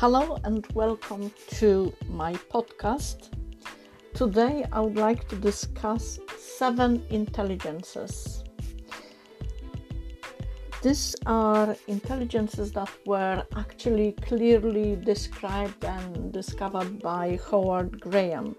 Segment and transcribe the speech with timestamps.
[0.00, 3.28] Hello and welcome to my podcast.
[4.14, 8.42] Today I would like to discuss seven intelligences.
[10.82, 18.56] These are intelligences that were actually clearly described and discovered by Howard Graham,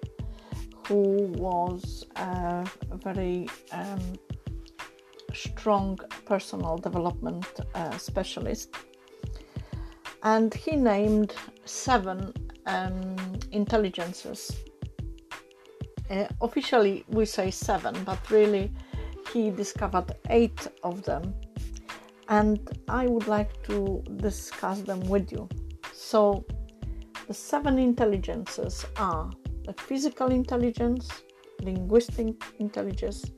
[0.88, 2.70] who was a
[3.04, 4.00] very um,
[5.34, 8.76] strong personal development uh, specialist
[10.24, 11.34] and he named
[11.66, 12.34] seven
[12.66, 13.16] um,
[13.52, 14.56] intelligences.
[16.10, 18.72] Uh, officially, we say seven, but really,
[19.34, 21.34] he discovered eight of them,
[22.28, 25.48] and I would like to discuss them with you.
[25.94, 26.46] So,
[27.28, 29.32] the seven intelligences are
[29.64, 31.10] the physical intelligence,
[31.62, 33.32] linguistic intelligence,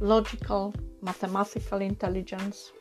[0.00, 2.72] logical, mathematical intelligence,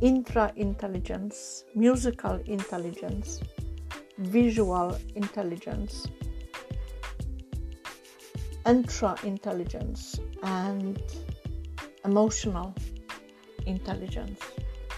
[0.00, 3.40] intra intelligence, musical intelligence,
[4.18, 6.06] visual intelligence,
[8.66, 11.02] intra intelligence, and
[12.04, 12.74] emotional
[13.66, 14.40] intelligence.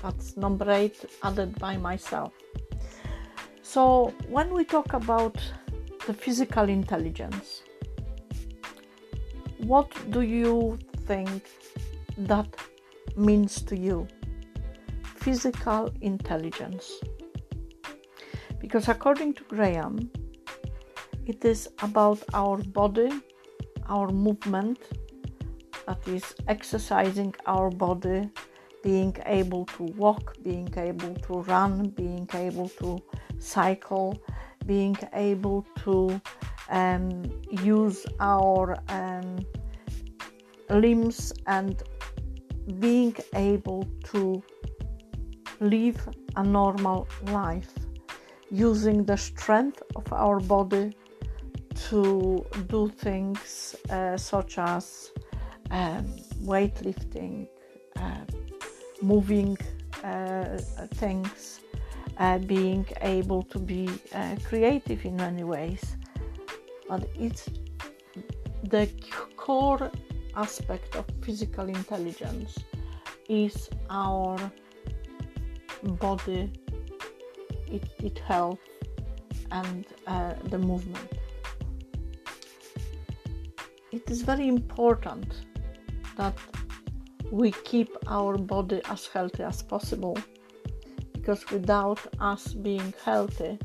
[0.03, 2.33] That's number eight, added by myself.
[3.63, 5.37] So, when we talk about
[6.07, 7.63] the physical intelligence,
[9.59, 11.49] what do you think
[12.19, 12.49] that
[13.17, 14.09] means to you?
[15.23, 17.01] Physical intelligence.
[18.61, 20.11] Because according to Graham,
[21.27, 23.11] it is about our body,
[23.89, 24.79] our movement,
[25.87, 28.29] that is, exercising our body,
[28.83, 32.99] being able to walk, being able to run, being able to
[33.39, 34.21] cycle,
[34.67, 36.21] being able to
[36.71, 37.23] um,
[37.63, 39.39] use our um,
[40.71, 41.83] limbs and
[42.79, 44.43] being able to
[45.63, 47.73] live a normal life
[48.51, 50.95] using the strength of our body
[51.75, 55.13] to do things uh, such as
[55.71, 56.05] um,
[56.45, 57.47] weightlifting,
[57.97, 58.25] uh,
[59.01, 59.57] moving
[60.05, 60.59] uh,
[60.95, 61.61] things,
[62.19, 65.97] uh, being able to be uh, creative in many ways.
[66.89, 67.49] But it's
[68.65, 68.89] the
[69.37, 69.91] core
[70.37, 72.59] aspect of physical intelligence
[73.29, 74.39] is our
[75.83, 76.53] body,
[77.71, 78.59] it, it health,
[79.51, 81.13] and uh, the movement.
[83.91, 85.27] It is very important
[86.17, 86.35] that
[87.31, 90.17] we keep our body as healthy as possible
[91.13, 93.59] because without us being healthy,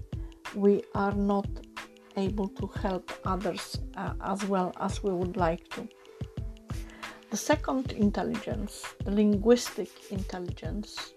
[0.56, 1.48] we are not
[2.16, 5.88] able to help others uh, as well as we would like to.
[7.30, 11.14] The second intelligence, the linguistic intelligence,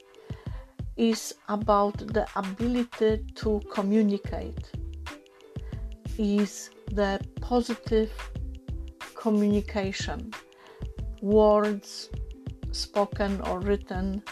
[1.00, 4.70] is about the ability to communicate,
[6.18, 8.12] is the positive
[9.14, 10.30] communication,
[11.22, 12.10] words
[12.72, 14.22] spoken or written,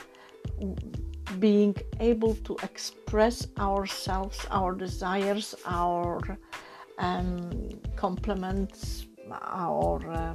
[1.38, 6.20] being able to express ourselves, our desires, our
[6.98, 7.50] um,
[7.96, 10.34] compliments, our uh,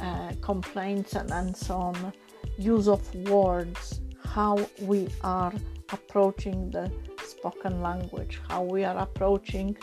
[0.00, 2.14] uh, complaints, and, and so on,
[2.56, 4.00] use of words
[4.32, 5.52] how we are
[5.92, 6.90] approaching the
[7.22, 9.76] spoken language, how we are approaching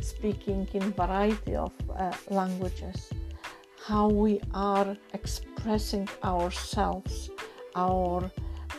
[0.00, 3.10] speaking in variety of uh, languages,
[3.84, 7.28] how we are expressing ourselves,
[7.76, 8.30] our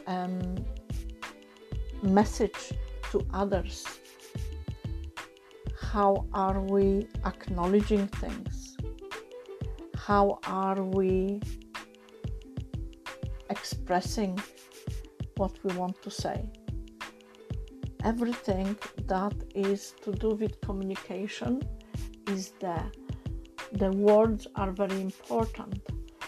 [0.07, 0.55] um,
[2.01, 2.73] message
[3.11, 3.85] to others.
[5.79, 8.75] How are we acknowledging things?
[9.95, 11.41] How are we
[13.51, 14.39] expressing
[15.41, 16.39] what we want to say.
[18.11, 18.67] Everything
[19.13, 21.53] that is to do with communication
[22.27, 22.89] is there.
[23.83, 25.79] The words are very important.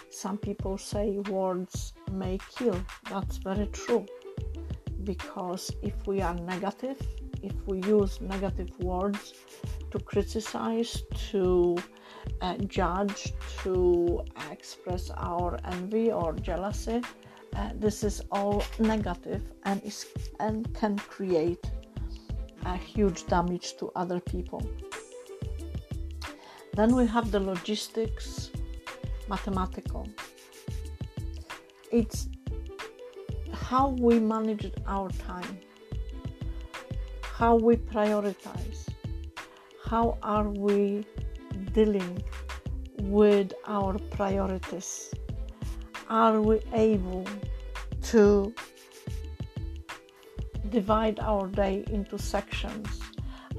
[0.10, 1.08] Some people say
[1.42, 2.80] words may kill.
[3.12, 4.06] That's very true.
[5.04, 7.00] Because if we are negative,
[7.50, 9.34] if we use negative words
[9.92, 10.92] to criticize,
[11.30, 11.78] to
[12.42, 13.34] uh, judge,
[13.64, 17.02] to express our envy or jealousy,
[17.56, 20.06] uh, this is all negative and is
[20.40, 21.66] and can create
[22.66, 24.62] a huge damage to other people.
[26.74, 28.50] Then we have the logistics
[29.30, 30.08] mathematical.
[31.92, 32.28] It's
[33.52, 35.60] how we manage our time
[37.34, 38.88] how we prioritize
[39.84, 41.04] how are we
[41.74, 42.24] dealing
[43.00, 45.12] with our priorities
[46.14, 47.26] are we able
[48.04, 48.54] to
[50.70, 53.00] divide our day into sections?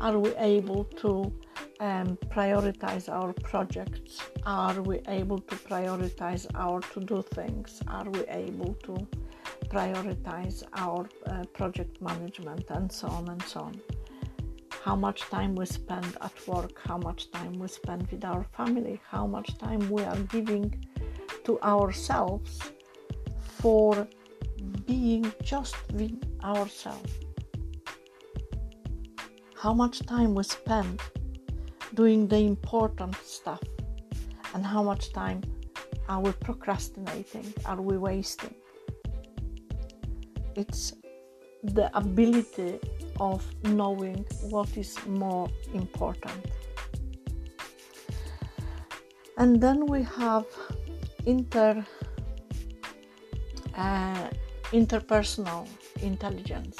[0.00, 1.32] Are we able to
[1.80, 4.20] um, prioritize our projects?
[4.46, 7.82] Are we able to prioritize our to do things?
[7.88, 8.94] Are we able to
[9.66, 13.80] prioritize our uh, project management and so on and so on?
[14.84, 19.00] How much time we spend at work, how much time we spend with our family,
[19.10, 20.72] how much time we are giving
[21.44, 22.58] to ourselves
[23.40, 24.06] for
[24.86, 26.12] being just with
[26.42, 27.12] ourselves.
[29.56, 31.00] How much time we spend
[31.94, 33.62] doing the important stuff
[34.54, 35.42] and how much time
[36.08, 38.54] are we procrastinating, are we wasting?
[40.54, 40.92] It's
[41.62, 42.78] the ability
[43.18, 46.44] of knowing what is more important.
[49.38, 50.46] And then we have
[51.26, 51.84] inter
[53.76, 54.28] uh,
[54.72, 55.66] interpersonal
[56.02, 56.76] intelligence,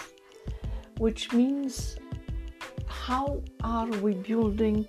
[0.99, 1.97] which means
[2.87, 4.87] how are we building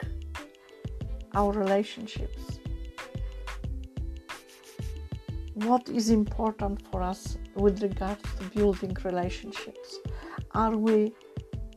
[1.33, 2.59] our relationships?
[5.53, 9.99] What is important for us with regards to building relationships?
[10.51, 11.13] Are we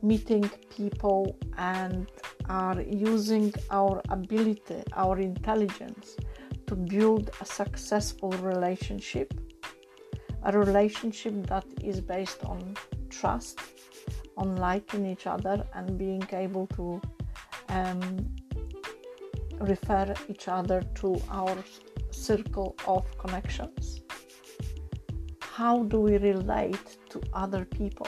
[0.01, 2.09] meeting people and
[2.49, 6.17] are using our ability, our intelligence
[6.69, 9.33] to build a successful relationship?
[10.43, 12.75] A relationship that is based on
[13.09, 13.59] trust,
[14.37, 17.01] on liking each other, and being able to
[17.69, 18.01] um,
[19.59, 21.57] refer each other to our
[22.11, 24.01] circle of connections?
[25.41, 28.07] How do we relate to other people?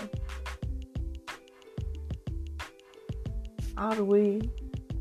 [3.75, 4.51] Are we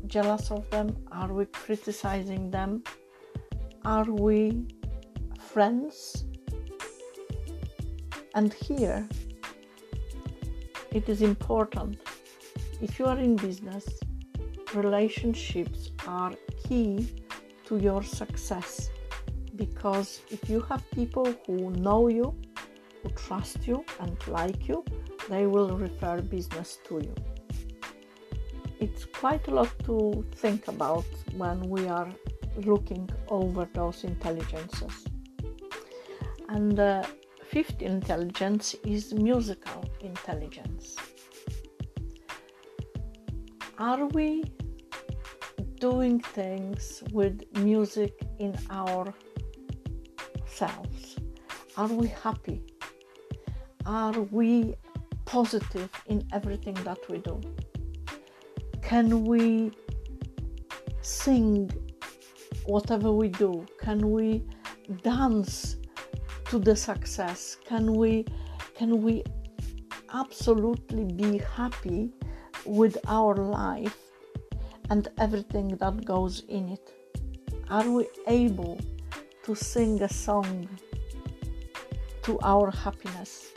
[0.07, 0.97] jealous of them?
[1.11, 2.83] Are we criticizing them?
[3.83, 4.67] Are we
[5.39, 6.25] friends?
[8.35, 9.07] And here
[10.91, 11.99] it is important
[12.81, 13.85] if you are in business
[14.73, 16.33] relationships are
[16.63, 17.07] key
[17.65, 18.89] to your success
[19.55, 22.35] because if you have people who know you,
[23.03, 24.83] who trust you, and like you,
[25.29, 27.15] they will refer business to you.
[28.79, 31.05] It's quite a lot to think about
[31.35, 32.09] when we are
[32.57, 35.05] looking over those intelligences.
[36.49, 37.07] And the
[37.45, 40.95] fifth intelligence is musical intelligence.
[43.77, 44.43] Are we
[45.79, 49.15] doing things with music in ourselves?
[51.77, 52.63] Are we happy?
[53.85, 54.75] Are we
[55.25, 57.41] positive in everything that we do?
[58.81, 59.71] Can we
[61.01, 61.71] sing
[62.65, 63.65] whatever we do?
[63.79, 64.43] Can we
[65.03, 65.77] dance
[66.45, 67.57] to the success?
[67.65, 68.25] Can we
[68.75, 69.23] can we
[70.13, 72.11] absolutely be happy
[72.65, 73.97] with our life
[74.89, 76.93] and everything that goes in it?
[77.69, 78.79] Are we able
[79.43, 80.67] to sing a song
[82.23, 83.51] to our happiness?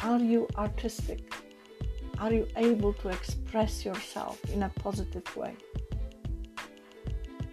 [0.00, 1.41] Are you artistic?
[2.22, 5.56] Are you able to express yourself in a positive way?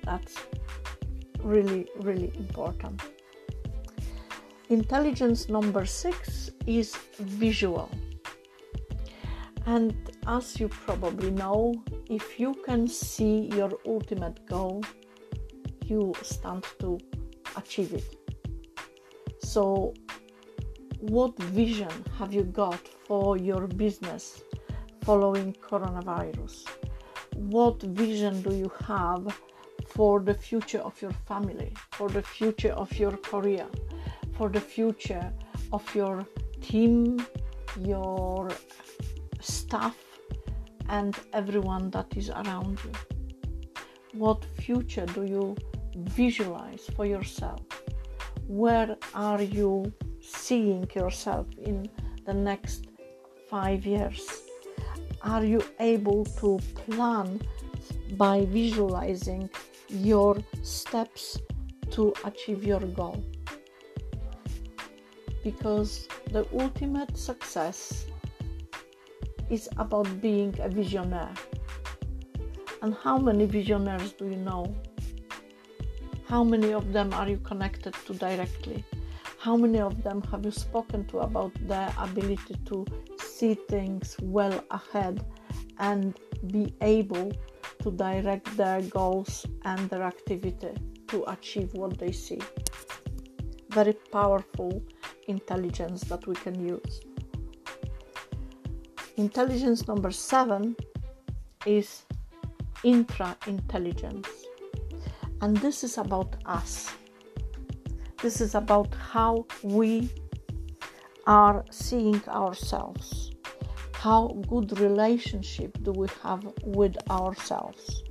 [0.03, 0.35] That's
[1.41, 3.01] really, really important.
[4.69, 7.89] Intelligence number six is visual.
[9.65, 9.95] And
[10.27, 11.73] as you probably know,
[12.07, 14.83] if you can see your ultimate goal,
[15.83, 16.99] you stand to
[17.57, 18.15] achieve it.
[19.39, 19.95] So,
[20.99, 24.43] what vision have you got for your business
[25.09, 26.67] following coronavirus?
[27.33, 29.25] What vision do you have
[29.87, 33.65] for the future of your family, for the future of your career,
[34.37, 35.33] for the future
[35.73, 36.27] of your
[36.61, 37.25] team,
[37.79, 38.49] your
[39.41, 39.97] staff,
[40.89, 42.91] and everyone that is around you.
[44.13, 45.57] What future do you
[45.95, 47.61] visualize for yourself?
[48.45, 51.89] Where are you seeing yourself in
[52.27, 52.89] the next
[53.49, 54.48] five years?
[55.21, 57.41] Are you able to plan
[58.17, 59.49] by visualizing
[59.89, 61.37] your steps
[61.91, 63.21] to achieve your goal?
[65.43, 68.05] Because the ultimate success
[69.49, 71.33] is about being a visionary.
[72.81, 74.73] And how many visionaries do you know?
[76.27, 78.85] How many of them are you connected to directly?
[79.39, 82.85] How many of them have you spoken to about their ability to
[83.39, 85.25] see things well ahead
[85.77, 86.19] and
[86.51, 87.31] be able
[87.81, 90.73] to direct their goals and their activity
[91.07, 92.39] to achieve what they see?
[93.69, 94.83] Very powerful
[95.27, 96.99] intelligence that we can use.
[99.15, 100.75] Intelligence number seven
[101.65, 102.03] is
[102.83, 104.27] intra intelligence,
[105.41, 106.91] and this is about us.
[108.21, 110.09] This is about how we
[111.27, 113.28] are seeing ourselves.
[113.99, 118.03] How good relationship do we have with ourselves?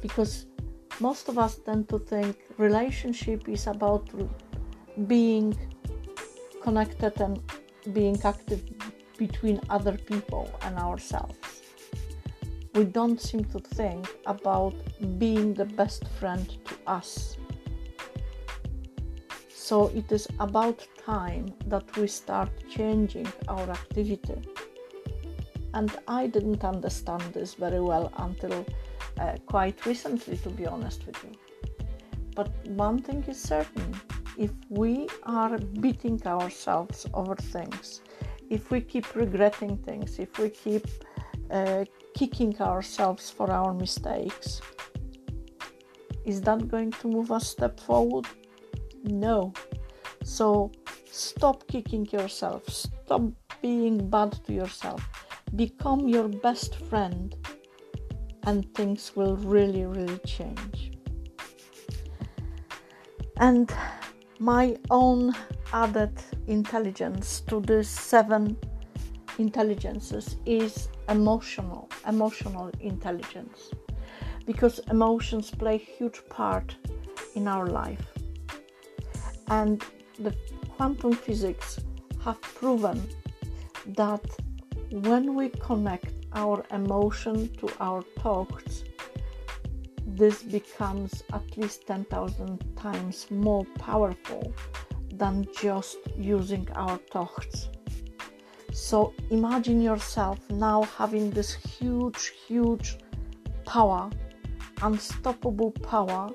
[0.00, 0.46] Because
[0.98, 4.08] most of us tend to think relationship is about
[5.06, 5.54] being
[6.62, 7.38] connected and
[7.92, 8.64] being active
[9.18, 11.36] between other people and ourselves.
[12.74, 14.74] We don't seem to think about
[15.18, 17.36] being the best friend to us
[19.68, 24.40] so it is about time that we start changing our activity.
[25.78, 28.66] And I didn't understand this very well until
[29.20, 31.32] uh, quite recently, to be honest with you.
[32.34, 33.94] But one thing is certain
[34.36, 38.02] if we are beating ourselves over things,
[38.50, 40.86] if we keep regretting things, if we keep
[41.52, 44.60] uh, kicking ourselves for our mistakes,
[46.24, 48.26] is that going to move us step forward?
[49.04, 49.52] No.
[50.24, 50.72] So
[51.06, 53.22] stop kicking yourself, stop
[53.62, 55.02] being bad to yourself,
[55.56, 57.34] become your best friend,
[58.44, 60.92] and things will really, really change.
[63.38, 63.72] And
[64.38, 65.34] my own
[65.72, 66.12] added
[66.46, 68.56] intelligence to these seven
[69.38, 73.70] intelligences is emotional emotional intelligence
[74.46, 76.76] because emotions play a huge part
[77.34, 78.06] in our life
[79.48, 79.84] and
[80.18, 80.34] the
[80.76, 81.80] quantum physics
[82.24, 83.00] have proven
[83.86, 84.24] that
[84.90, 88.84] when we connect our emotion to our thoughts,
[90.06, 94.52] this becomes at least 10,000 times more powerful
[95.12, 97.68] than just using our thoughts.
[98.72, 102.98] So imagine yourself now having this huge, huge
[103.64, 104.10] power,
[104.82, 106.30] unstoppable power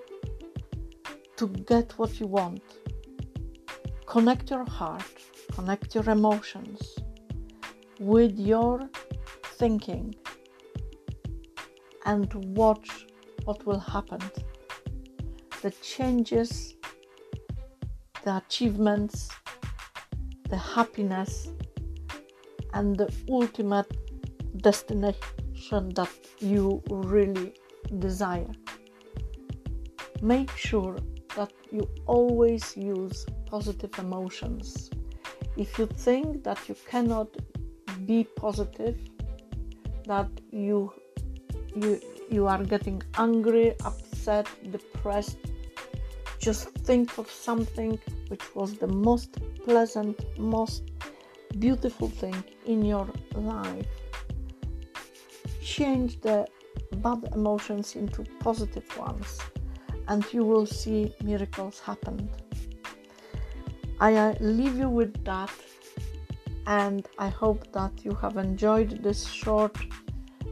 [1.37, 2.61] to get what you want
[4.13, 5.03] Connect your heart,
[5.55, 6.99] connect your emotions
[7.99, 8.89] with your
[9.57, 10.15] thinking
[12.05, 13.05] and watch
[13.45, 14.19] what will happen.
[15.61, 16.75] The changes,
[18.23, 19.29] the achievements,
[20.49, 21.49] the happiness,
[22.73, 23.91] and the ultimate
[24.57, 26.09] destination that
[26.39, 27.53] you really
[27.99, 28.51] desire.
[30.21, 30.97] Make sure
[31.35, 34.89] that you always use positive emotions.
[35.57, 37.29] If you think that you cannot
[38.05, 38.97] be positive,
[40.05, 40.93] that you
[41.75, 45.37] you you are getting angry, upset, depressed,
[46.39, 50.83] just think of something which was the most pleasant, most
[51.59, 53.87] beautiful thing in your life.
[55.61, 56.45] Change the
[56.97, 59.39] bad emotions into positive ones
[60.09, 62.29] and you will see miracles happen.
[63.99, 65.51] I leave you with that,
[66.67, 69.77] and I hope that you have enjoyed this short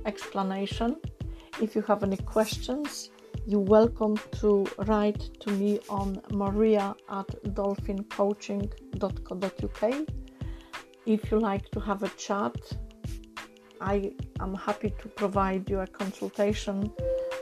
[0.06, 0.96] explanation.
[1.62, 3.12] If you have any questions,
[3.48, 10.08] you're welcome to write to me on maria at dolphincoaching.co.uk.
[11.06, 12.56] If you like to have a chat,
[13.80, 16.91] I am happy to provide you a consultation,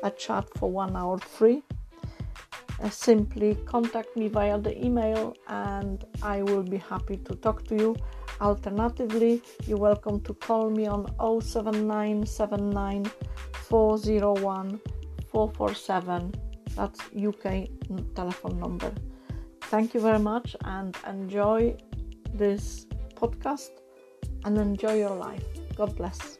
[0.04, 1.64] a chat for one hour free
[2.82, 7.76] uh, simply contact me via the email and I will be happy to talk to
[7.76, 7.96] you.
[8.42, 11.06] Alternatively, you're welcome to call me on
[11.42, 13.12] 07979
[13.54, 14.80] 401
[15.32, 16.34] 447.
[16.76, 17.68] That's UK
[18.16, 18.92] telephone number.
[19.64, 21.76] Thank you very much and enjoy
[22.34, 23.70] this podcast
[24.46, 25.44] and enjoy your life.
[25.76, 26.39] God bless.